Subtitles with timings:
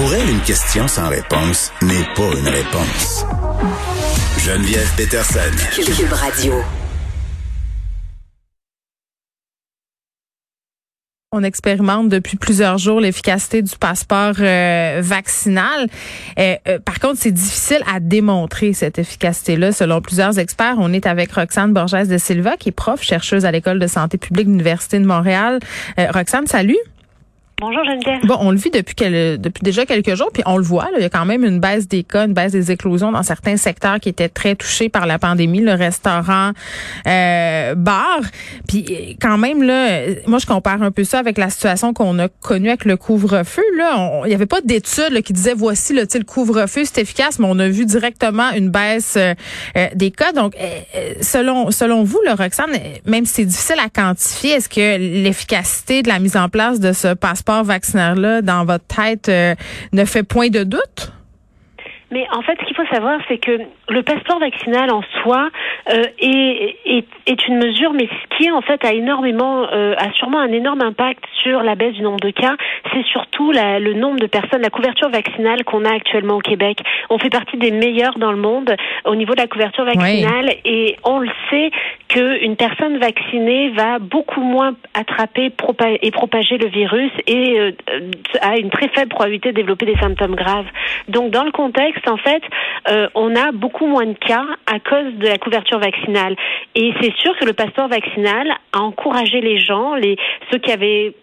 [0.00, 3.26] Pour elle, une question sans réponse n'est pas une réponse.
[4.38, 5.40] Geneviève Peterson.
[5.74, 6.54] Cube Radio.
[11.32, 15.86] On expérimente depuis plusieurs jours l'efficacité du passeport euh, vaccinal.
[16.38, 20.76] Euh, euh, par contre, c'est difficile à démontrer cette efficacité-là, selon plusieurs experts.
[20.78, 24.16] On est avec Roxane Borges de Silva, qui est prof, chercheuse à l'école de santé
[24.16, 25.60] publique de l'Université de Montréal.
[25.98, 26.78] Roxane, salut.
[27.60, 28.26] Bonjour Geneviève.
[28.26, 31.02] Bon, on le vit depuis depuis déjà quelques jours, puis on le voit, là, il
[31.02, 34.00] y a quand même une baisse des cas, une baisse des éclosions dans certains secteurs
[34.00, 36.52] qui étaient très touchés par la pandémie, le restaurant,
[37.06, 38.20] euh, bar.
[38.66, 42.28] Puis quand même là, moi je compare un peu ça avec la situation qu'on a
[42.28, 43.62] connue avec le couvre-feu.
[43.76, 47.46] Là, il n'y avait pas d'études qui disaient voici le, le couvre-feu c'est efficace, mais
[47.46, 49.34] on a vu directement une baisse euh,
[49.76, 50.32] euh, des cas.
[50.32, 52.70] Donc euh, selon selon vous, le Roxane,
[53.04, 56.94] même si c'est difficile à quantifier, est-ce que l'efficacité de la mise en place de
[56.94, 59.54] ce passeport vaccinal-là dans votre tête euh,
[59.92, 61.12] ne fait point de doute?
[62.10, 63.58] Mais en fait, ce qu'il faut savoir, c'est que
[63.88, 65.48] le passeport vaccinal en soi
[65.92, 70.12] euh, est, est, est, une mesure, mais ce qui en fait a énormément, euh, a
[70.12, 72.56] sûrement un énorme impact sur la baisse du nombre de cas.
[72.92, 76.82] C'est surtout la, le nombre de personnes, la couverture vaccinale qu'on a actuellement au Québec.
[77.10, 78.74] On fait partie des meilleurs dans le monde
[79.04, 81.70] au niveau de la couverture vaccinale, et on le sait
[82.08, 85.52] qu'une personne vaccinée va beaucoup moins attraper
[86.02, 87.72] et propager le virus et euh,
[88.40, 90.66] a une très faible probabilité de développer des symptômes graves.
[91.08, 92.42] Donc, dans le contexte en fait,
[92.88, 96.36] euh, on a beaucoup moins de cas à cause de la couverture vaccinale.
[96.74, 100.16] Et c'est sûr que le passeport vaccinal a encouragé les gens, les
[100.50, 101.14] ceux qui avaient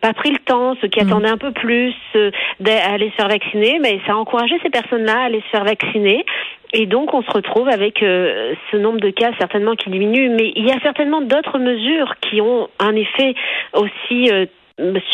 [0.00, 1.08] pas pris le temps, ceux qui mm.
[1.08, 5.20] attendaient un peu plus euh, d'aller se faire vacciner, mais ça a encouragé ces personnes-là
[5.20, 6.24] à aller se faire vacciner.
[6.72, 10.28] Et donc, on se retrouve avec euh, ce nombre de cas certainement qui diminue.
[10.30, 13.34] Mais il y a certainement d'autres mesures qui ont un effet
[13.74, 14.30] aussi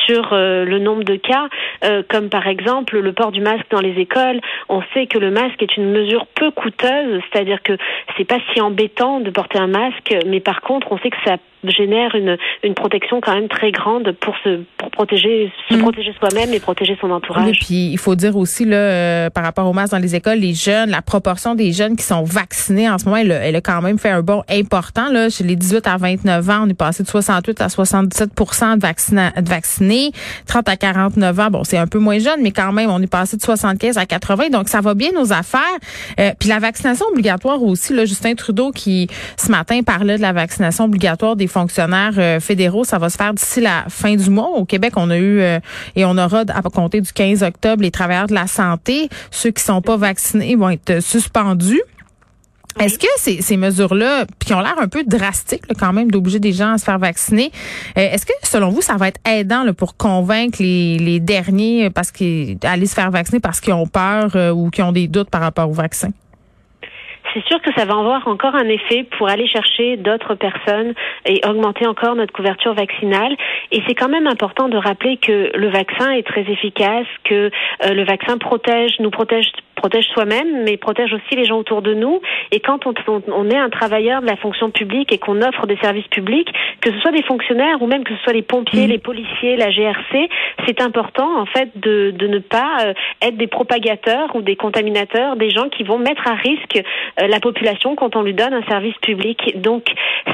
[0.06, 1.48] sur euh, le nombre de cas,
[1.84, 4.40] euh, comme par exemple le port du masque dans les écoles.
[4.68, 7.76] On sait que le masque est une mesure peu coûteuse, c'est-à-dire que
[8.16, 11.36] c'est pas si embêtant de porter un masque, mais par contre, on sait que ça
[11.64, 15.80] génère une, une protection quand même très grande pour se pour protéger se mm.
[15.80, 17.48] protéger soi-même et protéger son entourage.
[17.48, 20.38] Et puis il faut dire aussi là euh, par rapport au masque dans les écoles,
[20.38, 23.60] les jeunes, la proportion des jeunes qui sont vaccinés en ce moment, elle, elle, a
[23.60, 26.74] quand même fait un bond important là chez les 18 à 29 ans, on est
[26.74, 30.12] passé de 68 à 77 de, vaccina, de vaccinés,
[30.46, 33.10] 30 à 49 ans, bon c'est un peu moins jeune, mais quand même on est
[33.10, 35.60] passé de 75 à 80, donc ça va bien nos affaires.
[36.18, 40.32] Euh, puis la vaccination obligatoire aussi, là Justin Trudeau qui ce matin parlait de la
[40.32, 42.84] vaccination obligatoire des fonctionnaires euh, fédéraux.
[42.84, 44.50] Ça va se faire d'ici la fin du mois.
[44.50, 45.60] Au Québec, on a eu euh,
[45.96, 49.08] et on aura à compter du 15 octobre les travailleurs de la santé.
[49.30, 51.82] Ceux qui sont pas vaccinés vont être suspendus.
[52.78, 56.52] Est-ce que ces, ces mesures-là, qui ont l'air un peu drastiques quand même, d'obliger des
[56.52, 57.50] gens à se faire vacciner,
[57.98, 62.12] euh, est-ce que selon vous, ça va être aidant pour convaincre les, les derniers parce
[62.12, 65.40] qu'ils aller se faire vacciner parce qu'ils ont peur ou qu'ils ont des doutes par
[65.40, 66.10] rapport au vaccin?
[67.32, 70.94] C'est sûr que ça va avoir encore un effet pour aller chercher d'autres personnes
[71.26, 73.36] et augmenter encore notre couverture vaccinale.
[73.70, 77.50] Et c'est quand même important de rappeler que le vaccin est très efficace, que
[77.84, 81.94] euh, le vaccin protège, nous protège protège soi-même, mais protège aussi les gens autour de
[81.94, 82.20] nous.
[82.52, 82.92] Et quand on,
[83.28, 86.52] on, est un travailleur de la fonction publique et qu'on offre des services publics,
[86.82, 88.90] que ce soit des fonctionnaires ou même que ce soit les pompiers, mmh.
[88.90, 90.28] les policiers, la GRC,
[90.66, 95.36] c'est important en fait de, de ne pas euh, être des propagateurs ou des contaminateurs,
[95.36, 96.82] des gens qui vont mettre à risque
[97.20, 99.60] euh, la population quand on lui donne un service public.
[99.60, 99.84] Donc,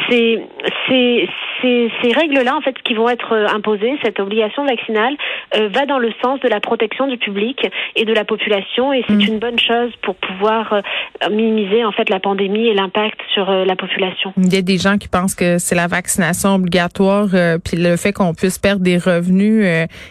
[0.08, 0.42] c'est
[0.88, 1.28] ces,
[1.60, 5.16] ces, ces règles-là, en fait, qui vont être euh, imposées, cette obligation vaccinale,
[5.56, 9.04] euh, va dans le sens de la protection du public et de la population, et
[9.08, 9.32] c'est mm.
[9.32, 10.82] une bonne chose pour pouvoir
[11.30, 14.32] minimiser en fait la pandémie et l'impact sur la population.
[14.36, 17.28] Il y a des gens qui pensent que c'est la vaccination obligatoire,
[17.64, 19.66] puis le fait qu'on puisse perdre des revenus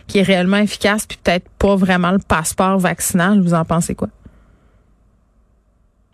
[0.08, 3.40] qui est réellement efficace, puis peut-être pas vraiment le passeport vaccinal.
[3.42, 4.10] Vous en pensez quoi?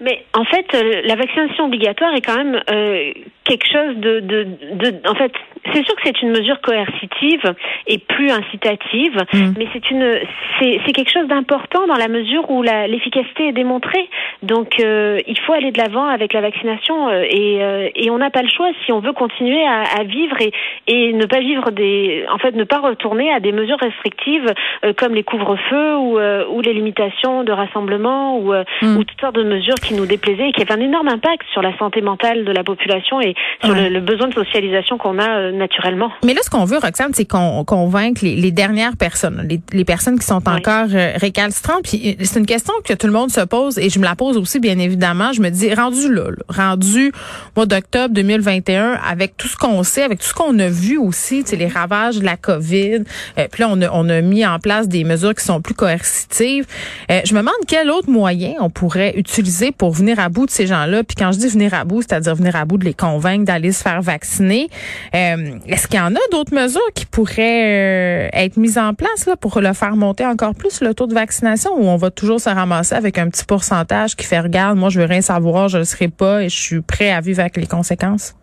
[0.02, 3.14] Mais en fait, euh, la vaccination obligatoire est quand même euh,
[3.44, 5.32] quelque chose de, de, de, en fait,
[5.74, 7.54] c'est sûr que c'est une mesure coercitive
[7.88, 9.54] et plus incitative, mm.
[9.58, 10.20] mais c'est une,
[10.60, 14.10] c'est quelque chose d'important dans la mesure où l'efficacité est démontrée.
[14.44, 18.42] Donc, euh, il faut aller de l'avant avec la vaccination et, et on n'a pas
[18.42, 20.52] le choix si on veut continuer à, à, vivre et,
[20.88, 24.54] et ne pas vivre des, en fait, ne pas retourner à des mesures restrictives
[24.98, 28.98] comme les couvre-feux ou, ou les limitations de rassemblement ou, mm.
[28.98, 31.62] ou toutes sortes de mesures qui nous déplaisaient et qui avaient un énorme impact sur
[31.62, 33.31] la santé mentale de la population et
[33.64, 36.12] sur le, besoin de socialisation qu'on a naturellement.
[36.26, 39.86] Mais là, ce qu'on veut, Roxane, c'est qu'on convaincre les, les, dernières personnes, les, les,
[39.86, 41.84] personnes qui sont encore récalcitrantes.
[41.84, 44.38] Puis c'est une question que tout le monde se pose et je me la pose
[44.38, 45.32] aussi, bien évidemment.
[45.34, 47.12] Je me dis, rendu là, rendu
[47.56, 51.44] mois d'octobre 2021, avec tout ce qu'on sait, avec tout ce qu'on a vu aussi,
[51.56, 53.04] les ravages de la COVID.
[53.52, 56.66] puis là, on a, on a mis en place des mesures qui sont plus coercitives.
[57.10, 60.52] Euh, je me demande quel autre moyen on pourrait utiliser pour venir à bout de
[60.52, 61.04] ces gens-là.
[61.04, 63.72] Puis quand je dis venir à bout, c'est-à-dire venir à bout de les convaincre d'aller
[63.72, 64.68] se faire vacciner.
[65.16, 69.26] Euh, est-ce qu'il y en a d'autres mesures qui pourraient euh, être mises en place
[69.26, 72.40] là, pour le faire monter encore plus le taux de vaccination ou on va toujours
[72.40, 75.80] se ramasser avec un petit pourcentage qui fait regarde, moi je veux rien savoir, je
[75.80, 78.36] ne serai pas et je suis prêt à vivre avec les conséquences?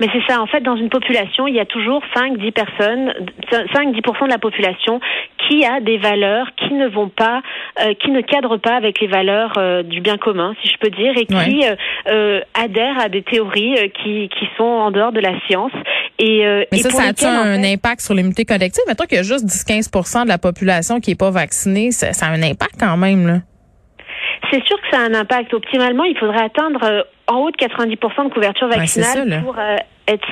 [0.00, 3.12] Mais c'est ça, en fait, dans une population, il y a toujours 5-10 personnes,
[3.52, 4.98] 5-10% de la population
[5.50, 7.42] qui a des valeurs qui ne vont pas,
[7.80, 10.90] euh, qui ne cadrent pas avec les valeurs euh, du bien commun, si je peux
[10.90, 11.64] dire, et qui
[12.08, 15.72] euh, adhèrent à des théories qui, qui sont en dehors de la science.
[16.18, 18.84] Et, Mais ça, ça a un impact sur l'immunité collective?
[18.86, 22.26] Mettons qu'il y a juste 10-15% de la population qui n'est pas vaccinée, ça, ça,
[22.26, 23.38] a un impact quand même, là.
[24.50, 25.54] C'est sûr que ça a un impact.
[25.54, 29.76] Optimalement, il faudrait atteindre en haut de 90% de couverture vaccinale pour euh,
[30.12, 30.26] être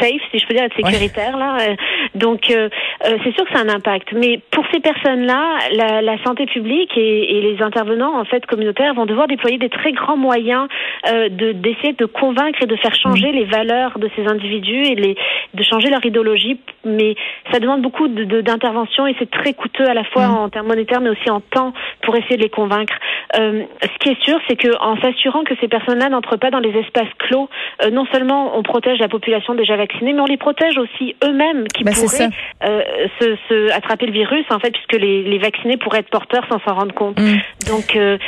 [0.00, 1.56] safe, si je peux dire, être sécuritaire là.
[1.60, 1.74] Euh,
[2.14, 2.68] donc euh,
[3.02, 4.12] c'est sûr que ça a un impact.
[4.12, 8.94] Mais pour ces personnes-là, la, la, santé publique et, et, les intervenants en fait communautaires
[8.94, 10.68] vont devoir déployer des très grands moyens
[11.06, 13.34] de d'essayer de convaincre et de faire changer mm.
[13.34, 15.16] les valeurs de ces individus et les
[15.54, 16.58] de changer leur idéologie.
[16.84, 17.14] Mais
[17.52, 20.36] ça demande beaucoup d'intervention de, et c'est très coûteux à la fois mm.
[20.36, 22.94] en termes monétaires mais aussi en temps pour essayer de les convaincre.
[23.34, 26.76] Ce qui est sûr, c'est que en s'assurant que ces personnes-là n'entrent pas dans les
[26.78, 27.48] espaces clos.
[27.82, 31.66] Euh, non seulement on protège la population déjà vaccinée, mais on les protège aussi eux-mêmes
[31.68, 32.28] qui bah, pourraient
[32.64, 32.82] euh,
[33.20, 36.60] se, se, attraper le virus, en fait, puisque les, les vaccinés pourraient être porteurs sans
[36.60, 37.18] s'en rendre compte.
[37.18, 37.36] Mm.
[37.68, 38.18] Donc euh,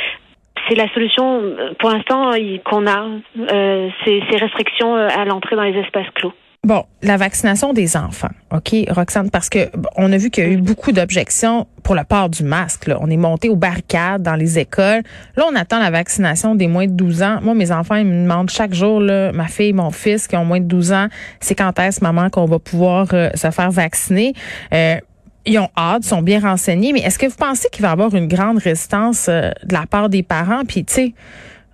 [0.67, 1.41] c'est la solution
[1.79, 2.31] pour l'instant
[2.63, 3.05] qu'on a,
[3.51, 6.33] euh, ces, ces restrictions à l'entrée dans les espaces clos.
[6.65, 10.49] Bon, la vaccination des enfants, OK, Roxane, parce que on a vu qu'il y a
[10.49, 12.87] eu beaucoup d'objections pour le port du masque.
[12.87, 12.97] Là.
[12.99, 15.03] On est monté aux barricades dans les écoles.
[15.37, 17.39] Là, on attend la vaccination des moins de 12 ans.
[17.41, 20.43] Moi, mes enfants, ils me demandent chaque jour, là, ma fille, mon fils, qui ont
[20.43, 21.07] moins de 12 ans,
[21.39, 24.33] c'est quand est-ce, maman, qu'on va pouvoir euh, se faire vacciner?
[24.73, 24.97] Euh,
[25.45, 28.13] ils ont hâte, sont bien renseignés, mais est-ce que vous pensez qu'il va y avoir
[28.13, 30.63] une grande résistance euh, de la part des parents?
[30.67, 31.13] Puis, tu sais,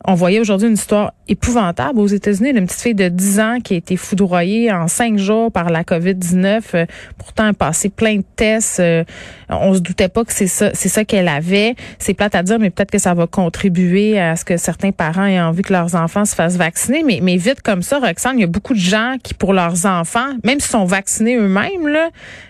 [0.08, 3.74] on voyait aujourd'hui une histoire épouvantable aux États-Unis d'une petite fille de 10 ans qui
[3.74, 6.62] a été foudroyée en cinq jours par la COVID-19.
[6.76, 6.86] Euh,
[7.18, 8.80] pourtant, elle a passé plein de tests.
[8.80, 9.04] Euh,
[9.50, 11.76] on se doutait pas que c'est ça, c'est ça qu'elle avait.
[11.98, 15.26] C'est plate à dire, mais peut-être que ça va contribuer à ce que certains parents
[15.26, 17.04] aient envie que leurs enfants se fassent vacciner.
[17.04, 19.86] Mais, mais vite comme ça, Roxane, il y a beaucoup de gens qui, pour leurs
[19.88, 22.10] enfants, même s'ils sont vaccinés eux-mêmes, là,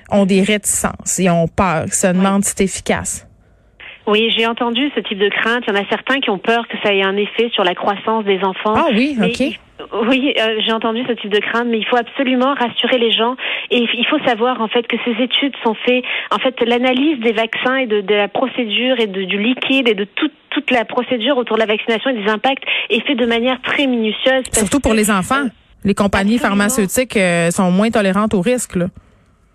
[0.09, 3.25] ont des réticences et ont peur, se demandent si c'est efficace.
[4.07, 5.63] Oui, j'ai entendu ce type de crainte.
[5.67, 7.73] Il y en a certains qui ont peur que ça ait un effet sur la
[7.73, 8.73] croissance des enfants.
[8.75, 9.59] Ah oui, ok.
[10.07, 13.35] Oui, euh, j'ai entendu ce type de crainte, mais il faut absolument rassurer les gens
[13.71, 16.03] et il faut savoir en fait que ces études sont faites.
[16.31, 19.95] En fait, l'analyse des vaccins et de, de, la procédure et de, du liquide et
[19.95, 23.25] de toute toute la procédure autour de la vaccination et des impacts est faite de
[23.25, 24.45] manière très minutieuse.
[24.53, 25.47] Surtout pour les enfants.
[25.83, 28.77] les compagnies pharmaceutiques euh, sont moins tolérantes au risque.
[28.77, 28.85] Là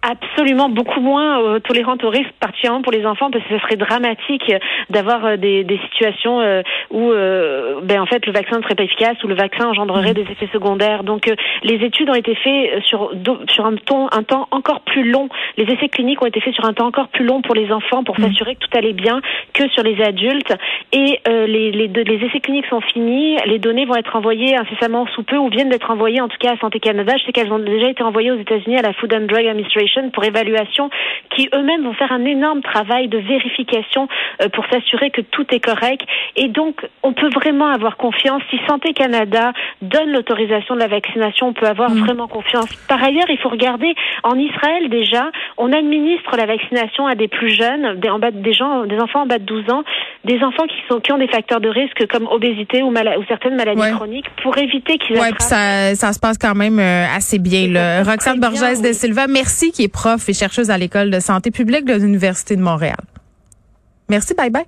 [0.02, 3.76] absolument beaucoup moins euh, tolérante au risque, particulièrement pour les enfants, parce que ce serait
[3.76, 4.50] dramatique
[4.88, 8.74] d'avoir euh, des, des, situations euh, où, euh, ben, en fait, le vaccin ne serait
[8.74, 11.04] pas efficace ou le vaccin engendrerait des effets secondaires.
[11.04, 11.30] Donc,
[11.62, 13.12] les études ont été faites sur
[13.48, 15.28] sur un temps, un temps encore plus long.
[15.56, 18.02] Les essais cliniques ont été faits sur un temps encore plus long pour les enfants
[18.04, 18.24] pour mmh.
[18.24, 19.20] s'assurer que tout allait bien
[19.52, 20.54] que sur les adultes.
[20.92, 23.36] Et les, les, les essais cliniques sont finis.
[23.46, 26.52] Les données vont être envoyées incessamment sous peu ou viennent d'être envoyées, en tout cas
[26.52, 27.14] à Santé Canada.
[27.18, 29.89] Je sais qu'elles ont déjà été envoyées aux États-Unis à la Food and Drug Administration
[30.12, 30.90] pour évaluation
[31.34, 34.08] qui eux-mêmes vont faire un énorme travail de vérification
[34.42, 36.02] euh, pour s'assurer que tout est correct.
[36.36, 38.42] Et donc, on peut vraiment avoir confiance.
[38.50, 41.98] Si Santé Canada donne l'autorisation de la vaccination, on peut avoir mm.
[42.00, 42.72] vraiment confiance.
[42.88, 47.50] Par ailleurs, il faut regarder, en Israël déjà, on administre la vaccination à des plus
[47.50, 49.84] jeunes, des, en bas, des gens, des enfants en bas de 12 ans,
[50.24, 53.56] des enfants qui sont qui ont des facteurs de risque comme obésité ou, ou certaines
[53.56, 57.68] maladies chroniques pour éviter qu'ils ouais, ça, ça se passe quand même euh, assez bien.
[57.68, 58.02] Là.
[58.02, 61.86] Roxane Borges de Silva, merci, qui est prof et chercheuse à l'école de santé publique
[61.86, 63.00] de l'Université de Montréal.
[64.10, 64.58] Merci, bye bye.